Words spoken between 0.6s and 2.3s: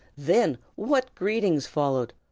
what greetings followed!